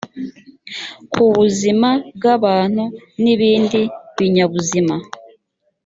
ku 1.11 1.23
buzima 1.35 1.89
bw 2.15 2.23
abantu 2.35 2.83
nibindi 3.21 3.81
binyabuzima 4.17 4.95